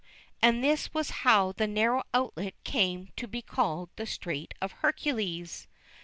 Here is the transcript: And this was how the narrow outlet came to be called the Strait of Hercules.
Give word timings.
And 0.41 0.63
this 0.63 0.95
was 0.95 1.11
how 1.21 1.51
the 1.51 1.67
narrow 1.67 2.01
outlet 2.11 2.55
came 2.63 3.09
to 3.17 3.27
be 3.27 3.43
called 3.43 3.91
the 3.97 4.07
Strait 4.07 4.55
of 4.59 4.71
Hercules. 4.71 5.67